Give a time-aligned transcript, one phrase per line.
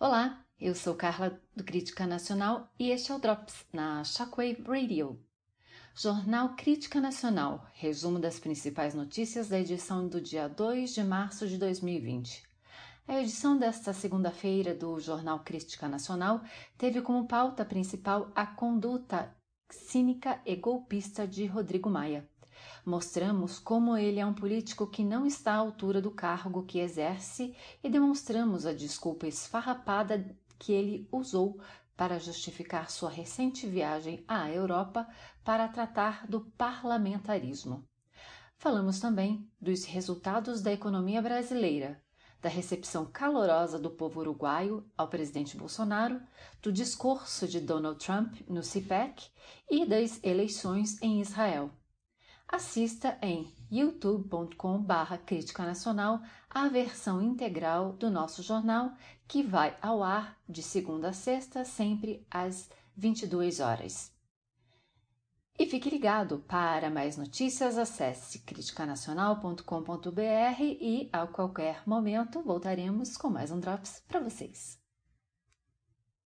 [0.00, 5.20] Olá, eu sou Carla do Crítica Nacional e este é o Drops na Shockwave Radio.
[5.92, 11.58] Jornal Crítica Nacional, resumo das principais notícias da edição do dia 2 de março de
[11.58, 12.44] 2020.
[13.08, 16.42] A edição desta segunda-feira do Jornal Crítica Nacional
[16.76, 19.34] teve como pauta principal a conduta
[19.68, 22.24] cínica e golpista de Rodrigo Maia.
[22.84, 27.54] Mostramos como ele é um político que não está à altura do cargo que exerce
[27.82, 31.60] e demonstramos a desculpa esfarrapada que ele usou
[31.96, 35.08] para justificar sua recente viagem à Europa
[35.44, 37.84] para tratar do parlamentarismo.
[38.56, 42.00] Falamos também dos resultados da economia brasileira,
[42.40, 46.20] da recepção calorosa do povo uruguaio ao presidente Bolsonaro,
[46.62, 49.28] do discurso de Donald Trump no CPEC
[49.68, 51.70] e das eleições em Israel.
[52.48, 58.90] Assista em youtube.com/barra Crítica Nacional a versão integral do nosso jornal,
[59.28, 64.10] que vai ao ar de segunda a sexta, sempre às 22 horas.
[65.58, 73.50] E fique ligado, para mais notícias acesse criticanacional.com.br e a qualquer momento voltaremos com mais
[73.50, 74.87] um Drops para vocês.